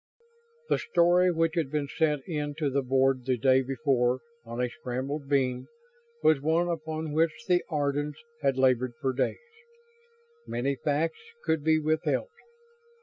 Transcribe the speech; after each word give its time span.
The 0.67 0.79
story, 0.79 1.29
which 1.31 1.53
had 1.53 1.69
been 1.69 1.87
sent 1.87 2.23
in 2.25 2.55
to 2.55 2.71
the 2.71 2.81
Board 2.81 3.23
the 3.23 3.37
day 3.37 3.61
before 3.61 4.17
on 4.43 4.59
a 4.59 4.67
scrambled 4.67 5.29
beam, 5.29 5.67
was 6.23 6.41
one 6.41 6.67
upon 6.69 7.13
which 7.13 7.45
the 7.47 7.63
Ardans 7.69 8.17
had 8.41 8.57
labored 8.57 8.95
for 8.99 9.13
days. 9.13 9.37
Many 10.47 10.73
facts 10.75 11.21
could 11.43 11.63
be 11.63 11.77
withheld. 11.77 12.31